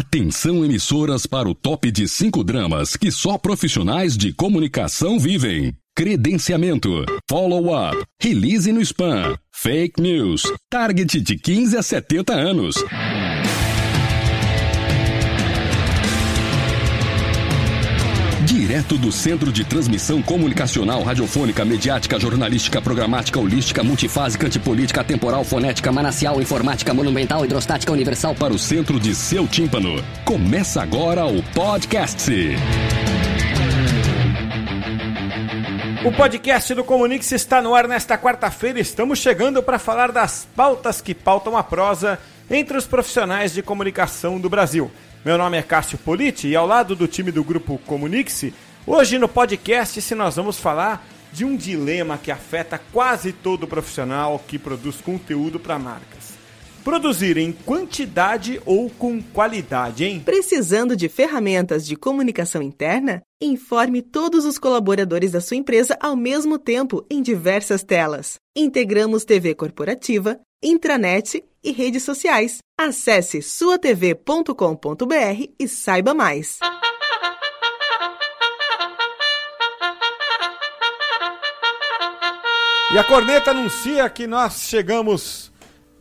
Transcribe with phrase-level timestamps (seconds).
[0.00, 5.74] Atenção emissoras para o top de cinco dramas que só profissionais de comunicação vivem.
[5.94, 12.76] Credenciamento, follow-up, release no spam, fake news, target de 15 a 70 anos.
[18.60, 25.90] Direto do Centro de Transmissão Comunicacional, Radiofônica, Mediática, Jornalística, Programática, Holística, Multifásica, Antipolítica, Temporal, Fonética,
[25.90, 30.04] Manacial, Informática, Monumental, Hidrostática, Universal para o centro de seu tímpano.
[30.26, 32.30] Começa agora o podcast.
[36.04, 38.78] O podcast do Comunix está no ar nesta quarta-feira.
[38.78, 42.18] Estamos chegando para falar das pautas que pautam a prosa
[42.50, 44.90] entre os profissionais de comunicação do Brasil.
[45.22, 48.54] Meu nome é Cássio Politi e ao lado do time do grupo Comunique-se,
[48.86, 54.42] hoje no podcast se nós vamos falar de um dilema que afeta quase todo profissional
[54.48, 56.30] que produz conteúdo para marcas.
[56.82, 60.22] Produzir em quantidade ou com qualidade, hein?
[60.24, 63.20] Precisando de ferramentas de comunicação interna?
[63.42, 68.36] Informe todos os colaboradores da sua empresa ao mesmo tempo em diversas telas.
[68.56, 72.58] Integramos TV corporativa, intranet e redes sociais.
[72.78, 74.54] Acesse suatv.com.br
[75.58, 76.58] e saiba mais.
[82.92, 85.52] E a corneta anuncia que nós chegamos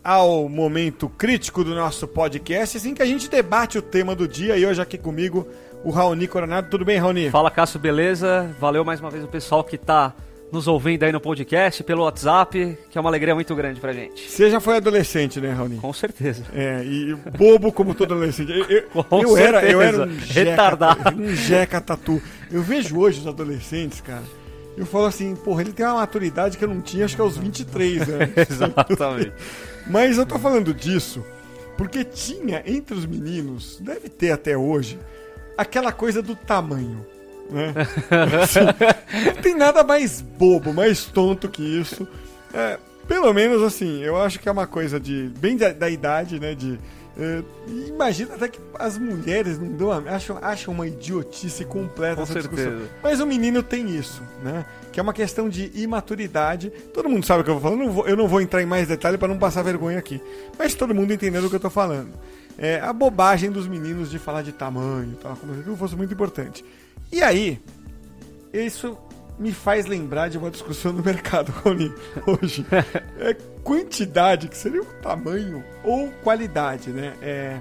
[0.04, 4.58] ao momento crítico do nosso podcast, assim que a gente debate o tema do dia.
[4.58, 5.48] E hoje aqui comigo
[5.84, 6.68] o Raoni Coronado.
[6.70, 7.30] Tudo bem, Raoni?
[7.30, 8.50] Fala, Cássio, beleza?
[8.60, 10.16] Valeu mais uma vez o pessoal que está
[10.52, 14.30] nos ouvindo aí no podcast, pelo WhatsApp, que é uma alegria muito grande pra gente.
[14.30, 15.78] Você já foi adolescente, né, Raoni?
[15.78, 16.44] Com certeza.
[16.54, 18.52] É, e bobo como todo adolescente.
[18.52, 21.22] Eu, eu, era, eu era um jeca, Retardado.
[21.22, 22.22] um jeca tatu.
[22.52, 24.24] Eu vejo hoje os adolescentes, cara.
[24.76, 27.38] Eu falo assim, porra, ele tem uma maturidade que eu não tinha, acho que aos
[27.38, 28.38] 23 anos.
[28.50, 29.34] Exatamente.
[29.88, 31.24] Mas eu tô falando disso
[31.78, 35.00] porque tinha entre os meninos, deve ter até hoje,
[35.58, 37.06] aquela coisa do tamanho.
[37.50, 37.74] Né?
[38.42, 38.60] Assim,
[39.26, 42.08] não tem nada mais bobo, mais tonto que isso.
[42.54, 46.40] É, pelo menos assim, eu acho que é uma coisa de bem da, da idade,
[46.40, 46.54] né?
[46.54, 46.80] De
[47.20, 47.44] é,
[47.88, 52.70] imagina até que as mulheres não dão acham, acham uma idiotice completa Com essa certeza.
[52.70, 52.90] discussão.
[53.04, 54.66] Mas o menino tem isso, né?
[54.92, 56.70] Que é uma questão de imaturidade.
[56.94, 57.82] Todo mundo sabe o que eu vou falando.
[57.82, 60.22] Eu não vou, eu não vou entrar em mais detalhe para não passar vergonha aqui.
[60.58, 62.12] Mas todo mundo entendendo o que eu tô falando.
[62.58, 66.14] É a bobagem dos meninos de falar de tamanho, tal, como se aquilo fosse muito
[66.14, 66.64] importante.
[67.12, 67.60] E aí,
[68.54, 68.98] isso
[69.38, 71.94] me faz lembrar de uma discussão no mercado, Rony,
[72.28, 72.66] hoje.
[73.20, 77.14] É quantidade, que seria o tamanho, ou qualidade, né?
[77.22, 77.60] É,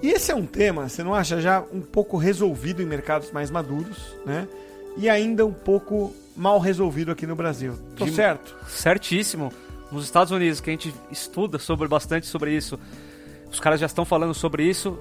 [0.00, 3.50] e esse é um tema, você não acha já um pouco resolvido em mercados mais
[3.50, 4.48] maduros, né?
[4.96, 7.74] E ainda um pouco mal resolvido aqui no Brasil.
[7.96, 8.56] Tô De- certo?
[8.68, 9.52] Certíssimo.
[9.90, 12.78] Nos Estados Unidos, que a gente estuda sobre, bastante sobre isso,
[13.50, 14.98] os caras já estão falando sobre isso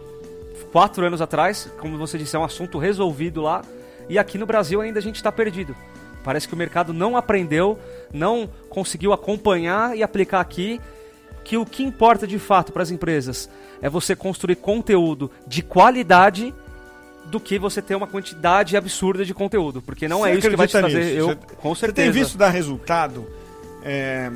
[0.72, 1.72] quatro anos atrás.
[1.80, 3.62] Como você disse, é um assunto resolvido lá.
[4.11, 5.73] E aqui no Brasil ainda a gente está perdido.
[6.22, 7.79] Parece que o mercado não aprendeu,
[8.13, 10.81] não conseguiu acompanhar e aplicar aqui
[11.45, 13.50] que o que importa de fato para as empresas
[13.81, 16.53] é você construir conteúdo de qualidade
[17.27, 20.55] do que você ter uma quantidade absurda de conteúdo, porque não Você é isso que
[20.57, 20.97] vai te nisso?
[20.97, 22.11] Eu, Você- com Você certeza.
[22.11, 23.25] tem visto dar resultado
[23.81, 24.29] é,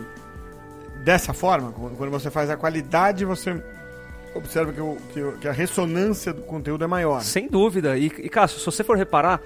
[1.03, 1.73] dessa forma?
[1.73, 3.61] Quando você faz a qualidade, você
[4.35, 7.21] observa que, o- que que a ressonância do conteúdo é maior.
[7.21, 7.97] Sem dúvida.
[7.97, 9.41] E, e Cássio, se você for reparar,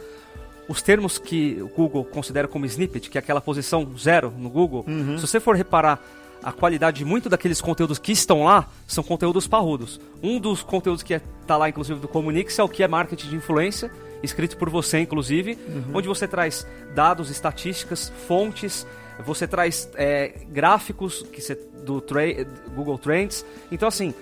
[0.68, 4.86] os termos que o Google considera como snippet, que é aquela posição zero no Google,
[4.88, 5.18] Uhum.
[5.18, 6.00] se você for reparar
[6.44, 10.00] a qualidade de muito daqueles conteúdos que estão lá, são conteúdos parrudos.
[10.24, 13.36] Um dos conteúdos que está lá, inclusive, do Comunix é o que é marketing de
[13.36, 13.92] influência,
[14.24, 15.84] escrito por você, inclusive, Uhum.
[15.96, 18.86] onde você traz dados, estatísticas, fontes,
[19.26, 22.22] você traz é, gráficos que você, do tra-
[22.76, 23.44] Google Trends.
[23.72, 24.14] Então, assim,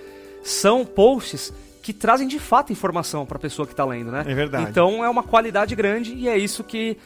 [0.48, 4.24] são posts que trazem de fato informação para a pessoa que está lendo, né?
[4.26, 4.68] É verdade.
[4.70, 6.98] Então é uma qualidade grande e é isso que,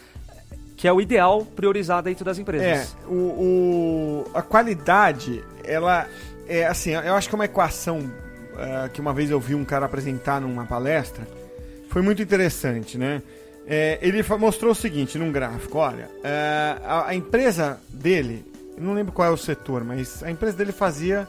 [0.76, 2.96] que é o ideal priorizar dentro das É, empresas.
[3.06, 6.08] o, o- a qualidade, ela
[6.48, 8.10] é assim, eu acho que é uma equação
[8.58, 11.26] é, que uma vez eu vi um cara apresentar numa palestra,
[11.88, 13.22] foi muito interessante, né?
[13.66, 18.44] É, ele mostrou o seguinte num gráfico, olha, é, a, a empresa dele,
[18.76, 21.28] não lembro qual é o setor, mas a empresa dele fazia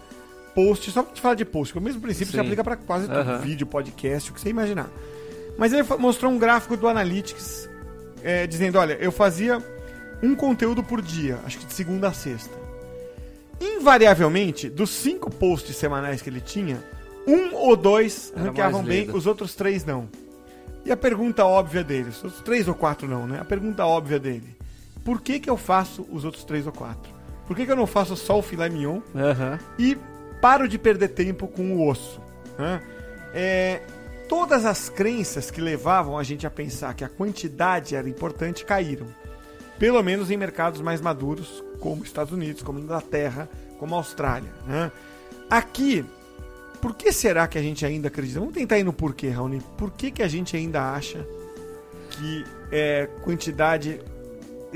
[0.53, 3.07] post, só pra gente falar de post, que o mesmo princípio se aplica para quase
[3.07, 3.39] todo Aham.
[3.39, 4.89] vídeo, podcast, o que você imaginar.
[5.57, 7.69] Mas ele mostrou um gráfico do Analytics
[8.23, 9.61] é, dizendo, olha, eu fazia
[10.21, 12.55] um conteúdo por dia, acho que de segunda a sexta.
[13.59, 16.83] Invariavelmente, dos cinco posts semanais que ele tinha,
[17.27, 20.09] um ou dois Era ranqueavam bem, os outros três não.
[20.85, 23.39] E a pergunta óbvia deles, os três ou quatro não, né?
[23.39, 24.55] A pergunta óbvia dele,
[25.03, 27.13] por que que eu faço os outros três ou quatro?
[27.47, 29.59] Por que que eu não faço só o filé mignon Aham.
[29.77, 29.97] e
[30.43, 32.19] paro de perder tempo com o osso?
[32.57, 32.81] né?
[33.33, 33.81] É,
[34.27, 39.07] todas as crenças que levavam a gente a pensar que a quantidade era importante caíram.
[39.79, 43.47] Pelo menos em mercados mais maduros, como Estados Unidos, como Inglaterra,
[43.79, 44.51] como Austrália.
[44.67, 44.91] Né?
[45.49, 46.03] Aqui,
[46.81, 48.41] por que será que a gente ainda acredita?
[48.41, 49.61] Vamos tentar ir no porquê, Raoni.
[49.77, 51.25] Por que, que a gente ainda acha
[52.09, 54.01] que é, quantidade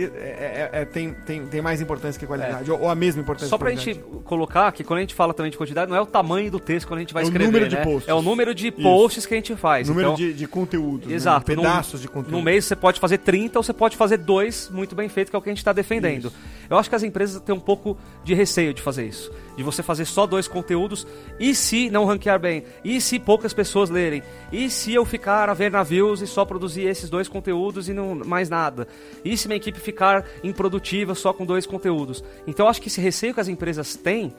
[0.04, 3.50] é, é, é, tem, tem, tem mais importância que qualidade, ou, ou, a mesma importância
[3.50, 6.06] Só pra gente colocar que quando a gente fala também de quantidade, não é o
[6.06, 7.46] tamanho do texto quando a gente vai é escrever.
[7.46, 7.78] O número né?
[7.78, 8.10] de posts.
[8.10, 9.28] É o número de posts Isso.
[9.28, 9.88] que a gente faz.
[9.88, 11.12] Número então, de, de conteúdo.
[11.12, 11.50] Exato.
[11.50, 11.56] Né?
[11.56, 12.32] Pedaços de conteúdo.
[12.32, 15.36] No mês você pode fazer 30 ou você pode fazer dois muito bem feito, que
[15.36, 16.28] é o que a gente está defendendo.
[16.28, 16.57] Isso.
[16.70, 19.32] Eu acho que as empresas têm um pouco de receio de fazer isso.
[19.56, 21.08] De você fazer só dois conteúdos.
[21.40, 22.64] E se não ranquear bem?
[22.84, 24.22] E se poucas pessoas lerem?
[24.52, 28.16] E se eu ficar a ver navios e só produzir esses dois conteúdos e não
[28.16, 28.88] mais nada?
[29.24, 32.24] E se minha equipe ficar improdutiva só com dois conteúdos?
[32.46, 34.34] Então eu acho que esse receio que as empresas têm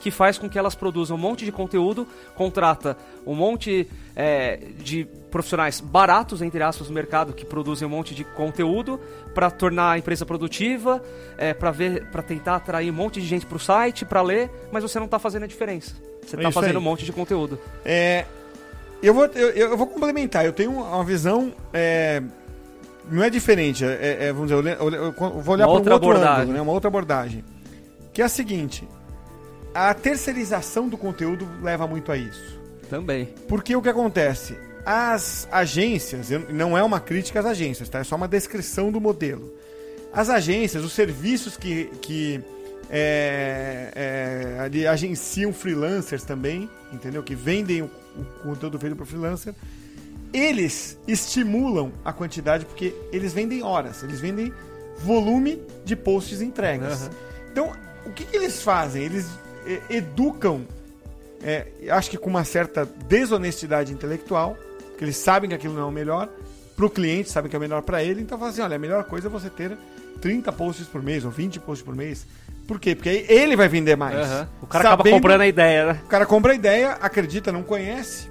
[0.00, 2.96] que faz com que elas produzam um monte de conteúdo, contrata
[3.26, 8.24] um monte é, de profissionais baratos, entre aspas, no mercado, que produzem um monte de
[8.24, 9.00] conteúdo
[9.34, 11.02] para tornar a empresa produtiva,
[11.36, 14.98] é, para tentar atrair um monte de gente para o site, para ler, mas você
[14.98, 15.94] não está fazendo a diferença.
[16.26, 16.76] Você está é fazendo aí.
[16.76, 17.58] um monte de conteúdo.
[17.84, 18.24] É,
[19.02, 20.44] eu, vou, eu, eu, vou complementar.
[20.44, 22.22] Eu tenho uma visão é,
[23.10, 23.84] não é diferente.
[23.84, 26.42] É, é, vamos dizer, eu, eu, eu vou olhar para um outro abordagem.
[26.42, 27.44] ângulo, né, uma outra abordagem.
[28.12, 28.86] Que é a seguinte:
[29.74, 32.58] a terceirização do conteúdo leva muito a isso.
[32.88, 33.34] Também.
[33.46, 34.56] Porque o que acontece?
[34.84, 37.98] As agências, não é uma crítica às agências, tá?
[37.98, 39.52] É só uma descrição do modelo.
[40.12, 42.40] As agências, os serviços que, que
[42.90, 47.22] é, é, ali agenciam freelancers também, entendeu?
[47.22, 49.54] Que vendem o, o conteúdo feito para freelancer,
[50.32, 54.52] eles estimulam a quantidade porque eles vendem horas, eles vendem
[54.98, 57.02] volume de posts entregues.
[57.02, 57.08] Uhum.
[57.52, 57.72] Então,
[58.06, 59.02] o que, que eles fazem?
[59.02, 59.26] Eles
[59.90, 60.66] educam,
[61.42, 64.56] é, acho que com uma certa desonestidade intelectual,
[64.90, 66.28] porque eles sabem que aquilo não é o melhor,
[66.76, 68.78] para o cliente, sabem que é o melhor para ele, então fala assim, olha, a
[68.78, 69.76] melhor coisa é você ter
[70.20, 72.26] 30 posts por mês ou 20 posts por mês.
[72.66, 72.94] Por quê?
[72.94, 74.14] Porque aí ele vai vender mais.
[74.14, 74.46] Uhum.
[74.62, 76.00] O cara Sabendo, acaba comprando a ideia, né?
[76.04, 78.28] O cara compra a ideia, acredita, não conhece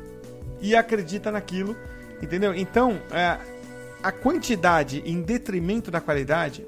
[0.62, 1.76] e acredita naquilo,
[2.22, 2.54] entendeu?
[2.54, 3.38] Então, é,
[4.02, 6.66] a quantidade em detrimento da qualidade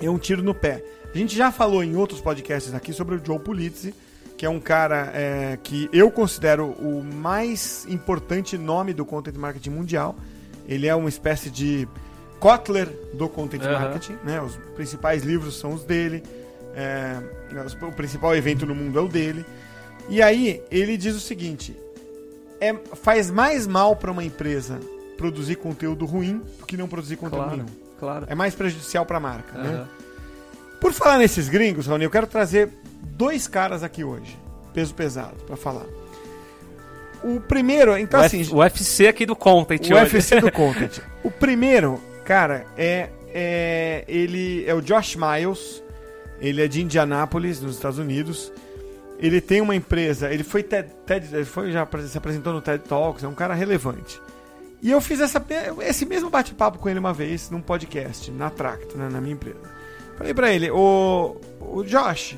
[0.00, 0.82] é um tiro no pé.
[1.16, 3.94] A gente já falou em outros podcasts aqui sobre o Joe Pulizzi,
[4.36, 9.70] que é um cara é, que eu considero o mais importante nome do content marketing
[9.70, 10.14] mundial.
[10.68, 11.88] Ele é uma espécie de
[12.38, 13.72] Kotler do content uhum.
[13.72, 14.42] marketing, né?
[14.42, 16.22] Os principais livros são os dele,
[16.74, 17.18] é,
[17.80, 19.42] o principal evento no mundo é o dele.
[20.10, 21.74] E aí ele diz o seguinte:
[22.60, 24.78] é, faz mais mal para uma empresa
[25.16, 27.68] produzir conteúdo ruim do que não produzir conteúdo claro, nenhum.
[27.98, 28.26] Claro.
[28.28, 29.64] É mais prejudicial para a marca, uhum.
[29.64, 29.86] né?
[30.80, 32.70] Por falar nesses gringos, Rony, eu quero trazer
[33.02, 34.38] dois caras aqui hoje,
[34.74, 35.86] peso pesado, para falar.
[37.24, 38.46] O primeiro, então o assim.
[38.52, 41.00] o UFC aqui do Content, O UFC do Content.
[41.24, 44.04] O primeiro, cara, é, é.
[44.06, 45.82] Ele é o Josh Miles.
[46.38, 48.52] Ele é de Indianápolis, nos Estados Unidos.
[49.18, 50.32] Ele tem uma empresa.
[50.32, 53.24] Ele foi TED, TED ele foi já se apresentou no TED Talks.
[53.24, 54.20] É um cara relevante.
[54.82, 55.44] E eu fiz essa,
[55.80, 59.75] esse mesmo bate-papo com ele uma vez num podcast, na Tracto, né, na minha empresa.
[60.16, 62.36] Falei pra ele, o, o Josh,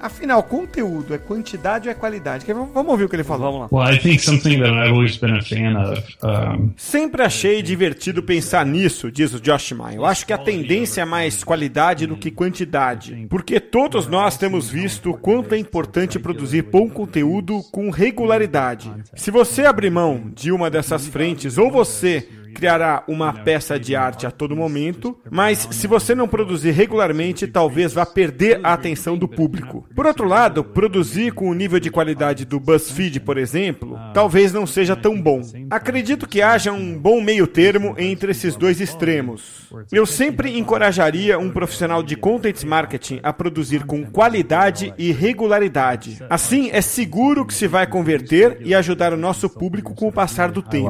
[0.00, 2.46] afinal, conteúdo é quantidade ou é qualidade?
[2.46, 3.52] Vamos ouvir o que ele falou.
[3.52, 3.78] Vamos lá.
[3.84, 6.02] Well, I think something that I've always been a fan of.
[6.22, 6.72] Um...
[6.76, 9.96] Sempre achei divertido pensar nisso, diz o Josh Meyer.
[9.96, 14.70] Eu acho que a tendência é mais qualidade do que quantidade, porque todos nós temos
[14.70, 18.90] visto o quanto é importante produzir bom conteúdo com regularidade.
[19.14, 24.26] Se você abrir mão de uma dessas frentes ou você criará uma peça de arte
[24.26, 29.28] a todo momento, mas se você não produzir regularmente, talvez vá perder a atenção do
[29.28, 29.86] público.
[29.94, 34.66] Por outro lado, produzir com o nível de qualidade do BuzzFeed, por exemplo, talvez não
[34.66, 35.40] seja tão bom.
[35.70, 39.68] Acredito que haja um bom meio termo entre esses dois extremos.
[39.92, 46.18] Eu sempre encorajaria um profissional de content marketing a produzir com qualidade e regularidade.
[46.28, 50.50] Assim, é seguro que se vai converter e ajudar o nosso público com o passar
[50.50, 50.88] do tempo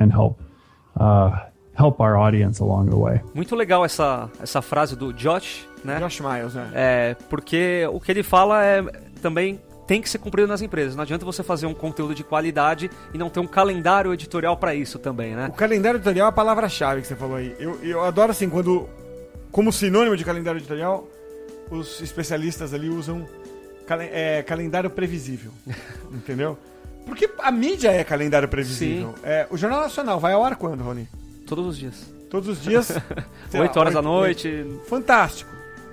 [0.00, 0.38] and help
[0.96, 3.20] uh, help our audience along the way.
[3.34, 5.98] Muito legal essa, essa frase do Josh, né?
[6.00, 6.70] Josh Miles, né?
[6.74, 8.82] É, porque o que ele fala é
[9.22, 10.94] também tem que ser cumprido nas empresas.
[10.94, 14.74] Não adianta você fazer um conteúdo de qualidade e não ter um calendário editorial para
[14.74, 15.46] isso também, né?
[15.48, 17.56] O calendário editorial é a palavra-chave que você falou aí.
[17.58, 18.86] Eu, eu adoro assim quando,
[19.50, 21.08] como sinônimo de calendário editorial,
[21.70, 23.26] os especialistas ali usam
[24.12, 25.52] é, calendário previsível,
[26.12, 26.58] entendeu?
[27.08, 29.14] Porque a mídia é calendário previsível.
[29.22, 31.08] É, o Jornal Nacional vai ao ar quando, Rony?
[31.46, 31.94] Todos os dias.
[32.30, 32.92] Todos os dias.
[33.52, 34.64] 8 horas da noite.
[34.86, 35.50] Fantástico.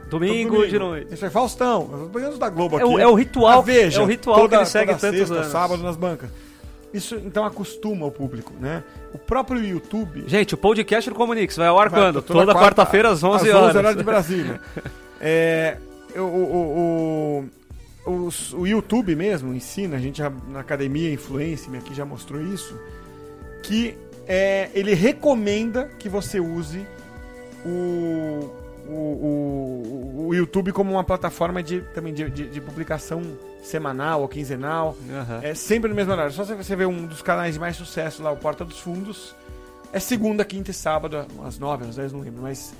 [0.09, 1.13] Domingo, domingo, de noite.
[1.13, 2.09] Isso é Faustão.
[2.13, 2.83] Os da Globo aqui.
[2.85, 3.59] É o, é o ritual.
[3.59, 4.01] A Veja.
[4.01, 5.47] É o ritual toda, que ele segue toda tantos sexta, anos.
[5.47, 6.29] sábado nas bancas.
[6.93, 8.83] isso então acostuma o público, né?
[9.13, 10.23] O próprio YouTube.
[10.27, 12.21] Gente, o podcast do Comunix vai ao ar Vai, quando?
[12.21, 13.75] toda Toda, quarta- quarta-feira às 11 às horas.
[13.75, 14.61] horas de Brasília.
[15.19, 15.77] é,
[16.15, 17.45] o, o, o,
[18.05, 22.79] os- o YouTube mesmo ensina, a gente já, na academia Influence aqui já mostrou isso,
[23.63, 23.97] que
[24.27, 26.85] é, ele recomenda que você use
[27.65, 28.49] o,
[28.87, 33.21] o, o, o YouTube como uma plataforma de, também de, de, de publicação
[33.63, 34.95] semanal ou quinzenal.
[35.11, 35.39] Aham.
[35.43, 36.31] É sempre no mesmo horário.
[36.31, 39.35] Só se você ver um dos canais de mais sucesso lá, o Porta dos Fundos,
[39.91, 42.73] é segunda, quinta e sábado, às nove, às dez, não lembro, mas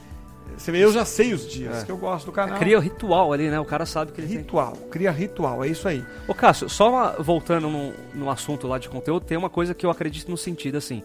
[0.58, 1.86] você vê, eu já sei os dias É.
[1.86, 2.58] que eu gosto do canal.
[2.58, 3.60] Cria o ritual ali, né?
[3.60, 4.38] O cara sabe que ele tem.
[4.38, 6.04] ritual, cria ritual, é isso aí.
[6.28, 9.86] Ô Cássio, só uma- voltando no, no assunto lá de conteúdo, tem uma coisa que
[9.86, 11.04] eu acredito no sentido assim.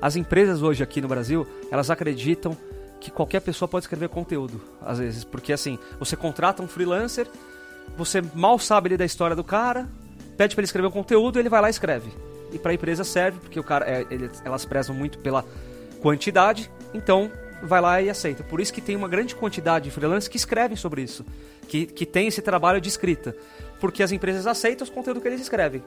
[0.00, 2.56] As empresas hoje aqui no Brasil, elas acreditam
[3.00, 5.24] que qualquer pessoa pode escrever conteúdo, às vezes.
[5.24, 7.26] Porque assim, você contrata um freelancer,
[7.96, 9.88] você mal sabe ali da história do cara,
[10.36, 12.10] pede pra ele escrever um conteúdo, ele vai lá e escreve.
[12.52, 15.44] E pra empresa serve, porque o cara, é, ele- elas prezam muito pela
[16.00, 17.30] quantidade, então
[17.62, 18.42] vai lá e aceita.
[18.42, 21.24] Por isso que tem uma grande quantidade de freelancers que escrevem sobre isso,
[21.68, 23.36] que, que tem esse trabalho de escrita,
[23.80, 25.82] porque as empresas aceitam os conteúdos que eles escrevem.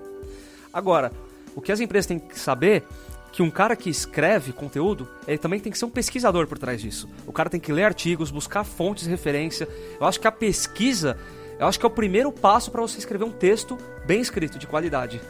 [0.74, 1.12] Agora,
[1.56, 2.84] o que as empresas têm que saber
[3.32, 6.82] que um cara que escreve conteúdo, ele também tem que ser um pesquisador por trás
[6.82, 7.08] disso.
[7.28, 9.68] O cara tem que ler artigos, buscar fontes de referência.
[10.00, 11.18] Eu acho que a pesquisa,
[11.60, 14.66] eu acho que é o primeiro passo para você escrever um texto bem escrito, de
[14.66, 15.22] qualidade.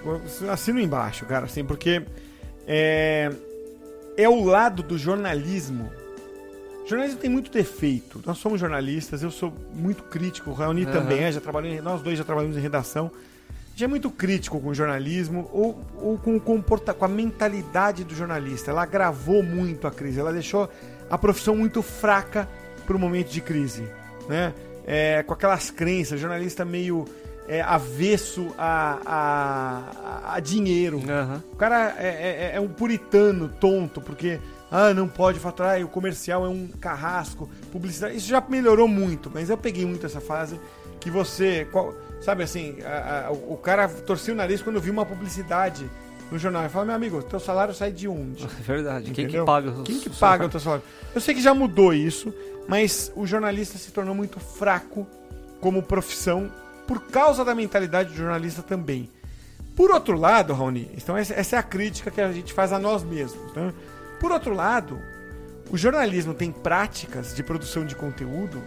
[0.50, 2.01] Assino embaixo, cara, assim, porque
[2.65, 3.31] é,
[4.15, 5.91] é o lado do jornalismo.
[6.89, 8.22] Jornalismo tem muito defeito.
[8.25, 10.91] Nós somos jornalistas, eu sou muito crítico, o Raoni Aham.
[10.91, 13.12] também é, já trabalhou nós dois já trabalhamos em redação.
[13.72, 18.03] Gente é muito crítico com o jornalismo ou, ou com, o comporta, com a mentalidade
[18.03, 18.72] do jornalista.
[18.72, 20.69] Ela agravou muito a crise, ela deixou
[21.10, 22.50] a profissão muito fraca
[22.86, 23.88] para o momento de crise.
[24.27, 24.53] Né?
[24.86, 27.05] É, com aquelas crenças, jornalista meio
[27.48, 31.01] é, avesso a, a, a dinheiro.
[31.08, 31.43] Aham.
[31.53, 34.39] O cara é, é- é um puritano tonto, porque
[34.72, 38.16] ah, não pode faturar, o comercial é um carrasco, publicidade.
[38.18, 40.60] Isso já melhorou muito, mas eu peguei muito essa fase
[41.00, 41.68] que você.
[41.72, 45.90] qual- sabe assim, a- a- o o cara torcia o nariz quando viu uma publicidade
[46.32, 46.62] no jornal.
[46.64, 48.44] Ele fala, meu amigo, teu salário sai de onde?
[48.60, 49.06] É verdade.
[49.06, 49.46] Quem que Entendeu?
[49.46, 49.72] paga?
[49.72, 50.84] os- Quem que paga o teu salário?
[51.16, 52.34] Eu sei que já mudou isso,
[52.68, 55.08] mas o jornalista se tornou muito fraco
[55.62, 56.52] como profissão
[56.86, 59.10] por causa da mentalidade do jornalista também.
[59.76, 62.78] Por outro lado, Raoni, então essa essa é a crítica que a gente faz a
[62.80, 63.54] nós mesmos.
[63.54, 63.74] Né?
[64.20, 65.00] Por outro lado,
[65.72, 68.62] o jornalismo tem práticas de produção de conteúdo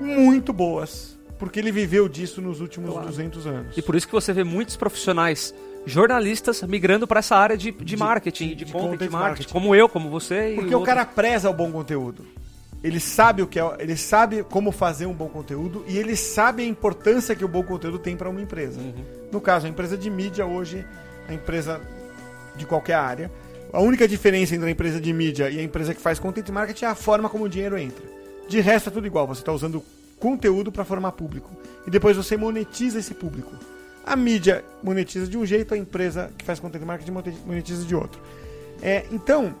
[0.00, 3.06] muito boas, porque ele viveu disso nos últimos Claro.
[3.08, 3.76] 200 anos.
[3.76, 5.54] E por isso que você vê muitos profissionais
[5.86, 9.52] jornalistas migrando para essa área de, de, De- marketing, de, de content, content marketing, marketing.
[9.52, 10.52] como eu, como você.
[10.56, 12.24] Porque o outro- cara preza o bom conteúdo.
[12.82, 16.62] Ele sabe o que é, ele sabe como fazer um bom conteúdo e ele sabe
[16.62, 18.80] a importância que o bom conteúdo tem para uma empresa.
[18.80, 18.94] Uhum.
[19.32, 20.84] No caso, a empresa de mídia hoje,
[21.28, 21.80] a empresa
[22.56, 23.30] de qualquer área,
[23.76, 26.86] a única diferença entre a empresa de mídia e a empresa que faz content marketing
[26.86, 28.02] é a forma como o dinheiro entra.
[28.48, 29.84] De resto é tudo igual, você está usando
[30.18, 31.54] conteúdo para formar público
[31.86, 33.52] e depois você monetiza esse público.
[34.02, 37.12] A mídia monetiza de um jeito, a empresa que faz content marketing
[37.44, 38.18] monetiza de outro.
[38.80, 39.54] É, então,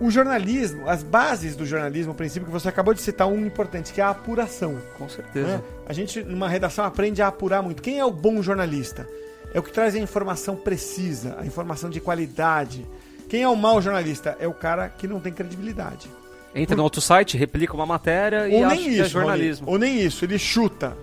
[0.00, 3.92] o jornalismo, as bases do jornalismo, o princípio que você acabou de citar, um importante,
[3.92, 4.80] que é a apuração.
[4.96, 5.56] Com certeza.
[5.56, 5.62] né?
[5.88, 7.82] A gente, numa redação, aprende a apurar muito.
[7.82, 9.08] Quem é o bom jornalista?
[9.52, 12.86] É o que traz a informação precisa, a informação de qualidade.
[13.28, 14.36] Quem é o mau jornalista?
[14.38, 16.08] É o cara que não tem credibilidade.
[16.54, 19.68] Entra no outro site, replica uma matéria e Ou acha nem que isso, é jornalismo.
[19.68, 20.96] Ou nem isso, ele chuta.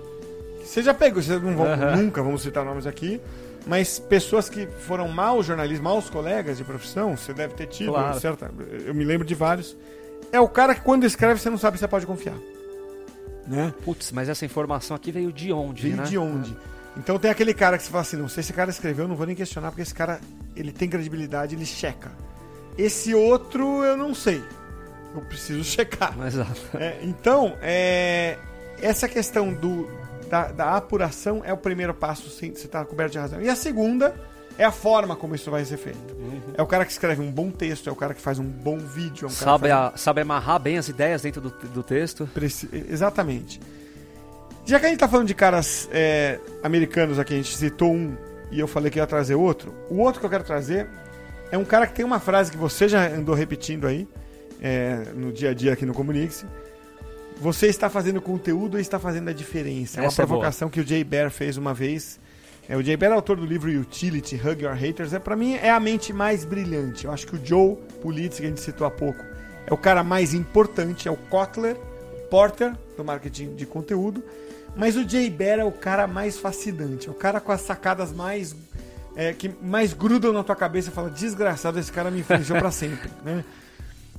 [0.63, 1.97] Você já pegou, vocês não vão, Aham.
[1.97, 3.19] nunca vamos citar nomes aqui,
[3.67, 8.17] mas pessoas que foram maus jornalistas, maus colegas de profissão, você deve ter tido, Claro.
[8.19, 8.45] certo?
[8.85, 9.75] Eu me lembro de vários.
[10.31, 12.37] É o cara que quando escreve você não sabe se você pode confiar.
[13.45, 13.73] Né?
[13.83, 16.03] Putz, mas essa informação aqui veio de onde, Veio né?
[16.03, 16.55] de onde?
[16.97, 19.09] Então tem aquele cara que você fala assim, não sei se esse cara escreveu, eu
[19.09, 20.19] não vou nem questionar, porque esse cara,
[20.55, 22.11] ele tem credibilidade, ele checa.
[22.77, 24.43] Esse outro, eu não sei.
[25.15, 26.15] Eu preciso checar.
[26.25, 26.59] Exato.
[26.77, 28.37] É, então, é,
[28.81, 29.89] essa questão do,
[30.29, 33.41] da, da apuração é o primeiro passo, sim, você está coberto de razão.
[33.41, 34.13] E a segunda
[34.57, 36.15] é a forma como isso vai ser feito.
[36.57, 38.77] É o cara que escreve um bom texto, é o cara que faz um bom
[38.77, 39.25] vídeo.
[39.25, 42.29] É um Sabe, faz a- sabe amarrar bem as ideias dentro do, do texto.
[42.33, 43.61] Preci- Exatamente.
[44.71, 48.15] Já que a gente tá falando de caras é, americanos aqui, a gente citou um
[48.49, 49.75] e eu falei que ia trazer outro.
[49.89, 50.87] O outro que eu quero trazer
[51.51, 54.07] é um cara que tem uma frase que você já andou repetindo aí
[54.61, 56.45] é, no dia a dia aqui no Comunix.
[57.41, 59.99] Você está fazendo conteúdo ou está fazendo a diferença?
[59.99, 62.17] É uma Essa é provocação que o Jay Bear fez uma vez.
[62.69, 65.11] É, o Jay Bear é autor do livro Utility, Hug Your Haters.
[65.11, 67.03] É, para mim é a mente mais brilhante.
[67.03, 69.21] Eu acho que o Joe Pulitzer, que a gente citou há pouco,
[69.67, 71.75] é o cara mais importante, é o Kotler,
[72.31, 74.23] Porter, do marketing de conteúdo.
[74.75, 78.13] Mas o Jay Bear é o cara mais fascinante, é o cara com as sacadas
[78.13, 78.55] mais
[79.15, 82.71] é, que mais grudam na tua cabeça e fala, desgraçado, esse cara me influenciou pra
[82.71, 83.43] sempre, né?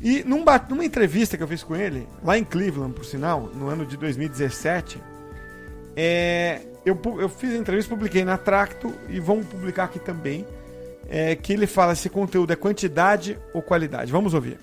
[0.00, 3.68] E num, numa entrevista que eu fiz com ele, lá em Cleveland, por sinal, no
[3.68, 5.00] ano de 2017,
[5.96, 10.44] é, eu, eu fiz a entrevista, publiquei na Tracto e vamos publicar aqui também,
[11.08, 14.10] é, que ele fala se conteúdo é quantidade ou qualidade.
[14.10, 14.58] Vamos ouvir.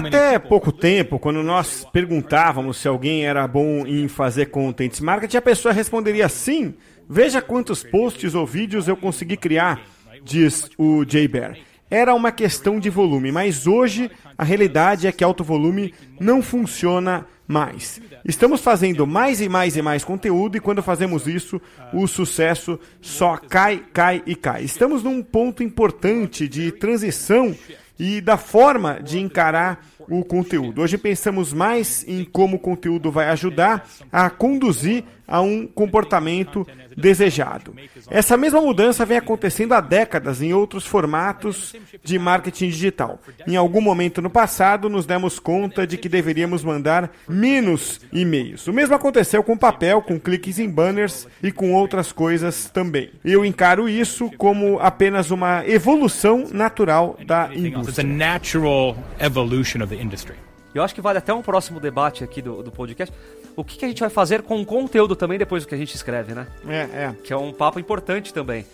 [0.00, 5.36] Many Até pouco tempo, quando nós perguntávamos se alguém era bom em fazer content marketing,
[5.36, 6.74] a pessoa responderia sim.
[7.08, 9.80] Veja quantos posts ou vídeos eu consegui criar,
[10.22, 11.56] diz o Jay Bear.
[11.92, 17.26] Era uma questão de volume, mas hoje a realidade é que alto volume não funciona
[17.46, 18.00] mais.
[18.24, 21.60] Estamos fazendo mais e mais e mais conteúdo e quando fazemos isso,
[21.92, 24.64] o sucesso só cai, cai e cai.
[24.64, 27.54] Estamos num ponto importante de transição
[27.98, 30.82] e da forma de encarar o conteúdo.
[30.82, 37.74] Hoje pensamos mais em como o conteúdo vai ajudar a conduzir a um comportamento desejado.
[38.10, 43.18] Essa mesma mudança vem acontecendo há décadas em outros formatos de marketing digital.
[43.46, 48.66] Em algum momento no passado, nos demos conta de que deveríamos mandar menos e-mails.
[48.66, 53.10] O mesmo aconteceu com papel, com cliques em banners e com outras coisas também.
[53.24, 57.81] Eu encaro isso como apenas uma evolução natural da anything else.
[57.81, 58.08] It's a indústria.
[58.08, 60.34] natural evolution of the industry.
[60.74, 63.14] Eu acho que vale até um próximo debate aqui do, do podcast.
[63.54, 65.78] O que, que a gente vai fazer com o conteúdo também depois do que a
[65.78, 66.46] gente escreve, né?
[66.66, 67.14] É, é.
[67.22, 68.64] Que é um papo importante também.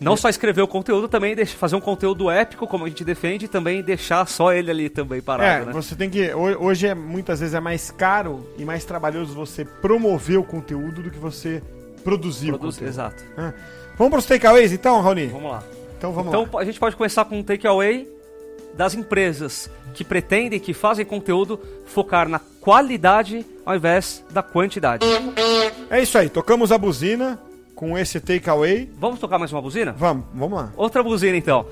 [0.00, 3.48] Não só escrever o conteúdo, também fazer um conteúdo épico, como a gente defende, e
[3.48, 5.72] também deixar só ele ali também É, parado, né?
[5.72, 6.30] você tem que.
[6.32, 11.02] ho- Hoje é muitas vezes é mais caro e mais trabalhoso você promover o conteúdo
[11.02, 11.60] do que você
[12.04, 12.88] produzir Produz- o conteúdo.
[12.92, 13.24] Exato.
[13.36, 13.52] Ah.
[13.96, 15.26] Vamos para os takeaways então, Raoni?
[15.26, 15.64] Vamos lá.
[15.98, 16.60] Então vamos então lá.
[16.60, 18.06] a gente pode começar com um takeaway
[18.74, 25.04] das empresas que pretendem, que fazem conteúdo, focar na qualidade ao invés da quantidade.
[25.90, 27.38] É isso aí, tocamos a buzina
[27.74, 28.90] com esse takeaway.
[28.98, 29.92] Vamos tocar mais uma buzina?
[29.92, 30.72] Vamos, vamos lá.
[30.76, 31.66] Outra buzina então.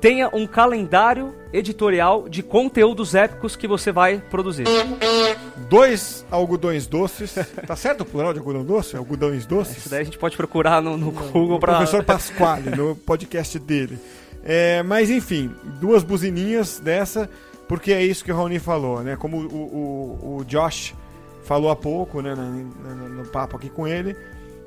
[0.00, 4.64] Tenha um calendário editorial de conteúdos épicos que você vai produzir.
[5.68, 7.34] Dois algodões doces.
[7.66, 8.96] tá certo o plural de algodão doce?
[8.96, 9.76] Algodões doces?
[9.76, 11.74] Isso daí a gente pode procurar no, no Google o pra.
[11.74, 13.98] professor Pasquale, no podcast dele.
[14.44, 15.50] É, mas enfim,
[15.80, 17.28] duas buzininhas dessa,
[17.68, 19.16] porque é isso que o Raoni falou, né?
[19.16, 20.94] Como o, o, o Josh
[21.44, 24.16] falou há pouco, né, na- na- no papo aqui com ele,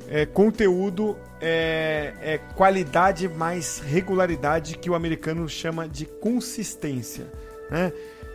[0.09, 7.25] é, conteúdo é, é qualidade mais regularidade que o americano chama de consistência,
[7.69, 7.91] né?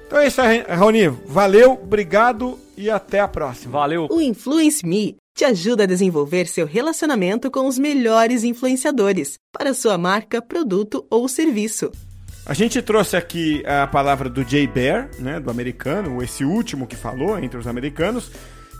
[0.07, 1.07] Então é isso aí, Raoni.
[1.27, 3.73] Valeu, obrigado e até a próxima.
[3.79, 4.09] Valeu.
[4.11, 9.97] O Influence Me te ajuda a desenvolver seu relacionamento com os melhores influenciadores para sua
[9.97, 11.93] marca, produto ou serviço.
[12.45, 16.97] A gente trouxe aqui a palavra do Jay Bear, né, do americano, esse último que
[16.97, 18.33] falou entre os americanos.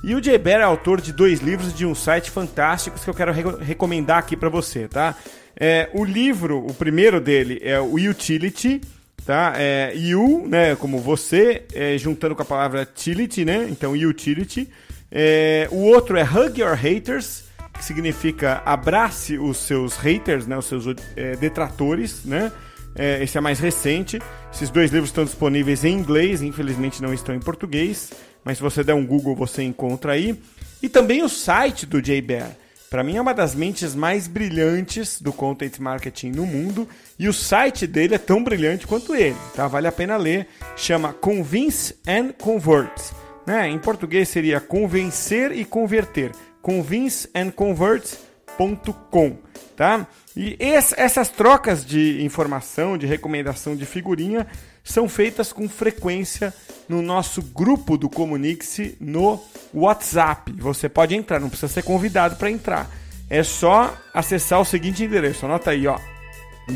[0.03, 3.15] E o Jay Bear é autor de dois livros de um site fantásticos que eu
[3.15, 5.15] quero re- recomendar aqui para você, tá?
[5.57, 8.81] É, o livro, o primeiro dele é o Utility,
[9.25, 9.53] tá?
[9.57, 13.69] É you, né, como você, é, juntando com a palavra utility, né?
[13.71, 14.69] Então utility.
[15.11, 20.67] É, o outro é Hug Your Haters, que significa abrace os seus haters, né, os
[20.67, 20.85] seus
[21.17, 22.53] é, detratores, né?
[22.95, 24.21] É, esse é mais recente.
[24.53, 28.11] Esses dois livros estão disponíveis em inglês, infelizmente não estão em português,
[28.45, 30.41] mas se você der um Google você encontra aí.
[30.83, 32.51] E também o site do Jay Bear.
[32.91, 37.33] Para mim é uma das mentes mais brilhantes do content marketing no mundo e o
[37.35, 39.69] site dele é tão brilhante quanto ele, tá?
[39.69, 40.49] Vale a pena ler.
[40.75, 43.13] Chama Convince and Convert.
[43.49, 43.69] Né?
[43.71, 46.33] Em português seria convencer e converter.
[46.61, 49.39] convinceandconvert.com,
[49.77, 50.07] tá?
[50.37, 54.47] E es- essas trocas de informação, de recomendação de figurinha
[54.85, 56.53] são feitas com frequência
[56.89, 59.41] no nosso grupo do Comunique-se no
[59.73, 60.53] WhatsApp.
[60.59, 62.91] Você pode entrar, não precisa ser convidado para entrar.
[63.31, 65.99] É só acessar o seguinte endereço, anota aí, ó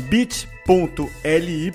[0.09, 1.71] bit.ly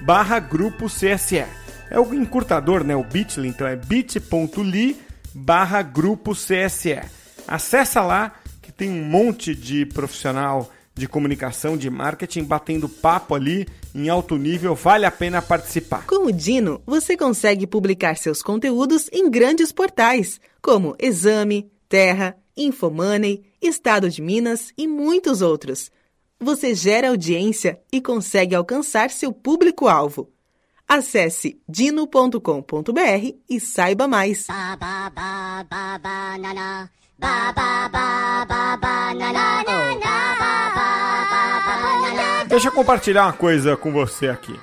[0.00, 1.44] barra grupo CSE.
[1.90, 2.94] É o encurtador, né?
[2.94, 4.96] O bit.ly, então é bit.ly
[5.34, 7.00] barra grupo CSE.
[7.46, 13.66] Acessa lá que tem um monte de profissional de comunicação, de marketing, batendo papo ali
[13.94, 14.74] em alto nível.
[14.74, 16.04] Vale a pena participar.
[16.06, 23.44] Com o Dino, você consegue publicar seus conteúdos em grandes portais, como Exame, Terra, Infomoney,
[23.62, 25.90] Estado de Minas e muitos outros.
[26.40, 30.28] Você gera audiência e consegue alcançar seu público-alvo.
[30.88, 34.46] Acesse dino.com.br e saiba mais.
[42.48, 44.58] Deixa eu compartilhar uma coisa com você aqui.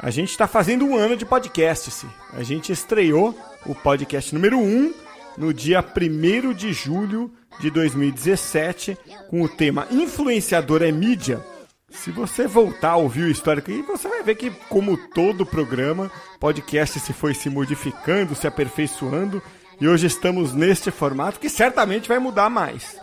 [0.00, 1.90] A gente está fazendo um ano de podcast.
[1.90, 2.06] -se.
[2.32, 4.94] A gente estreou o podcast número 1 um
[5.36, 8.96] no dia 1 de julho de 2017,
[9.28, 11.44] com o tema Influenciador é Mídia.
[11.90, 16.10] Se você voltar a ouvir o histórico aí, você vai ver que, como todo programa,
[16.40, 19.40] podcast se foi se modificando, se aperfeiçoando,
[19.80, 22.96] e hoje estamos neste formato que certamente vai mudar mais.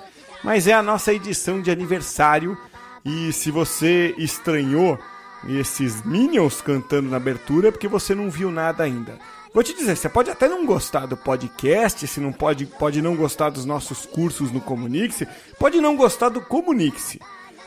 [0.43, 2.57] Mas é a nossa edição de aniversário,
[3.05, 4.99] e se você estranhou
[5.47, 9.17] esses Minions cantando na abertura, é porque você não viu nada ainda.
[9.53, 13.15] Vou te dizer, você pode até não gostar do podcast, se não pode, pode não
[13.15, 15.25] gostar dos nossos cursos no Comunique-se,
[15.57, 17.21] pode não gostar do Comunique-se.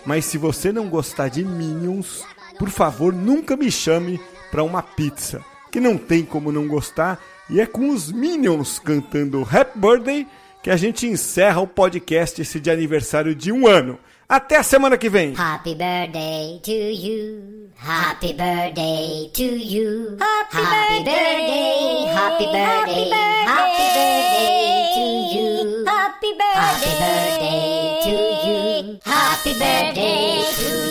[0.06, 2.24] Mas se você não gostar de Minions,
[2.58, 7.60] por favor, nunca me chame para uma pizza, que não tem como não gostar, e
[7.60, 10.26] é com os Minions cantando Happy Birthday
[10.62, 13.98] que a gente encerra o podcast esse de aniversário de um ano.
[14.28, 15.32] Até a semana que vem!
[15.36, 17.70] Happy birthday to you.
[17.76, 20.16] Happy birthday to you.
[20.18, 22.06] Happy, birthday.
[22.12, 23.10] Happy birthday.
[23.44, 24.35] Happy birthday
[29.46, 30.85] Happy birthday to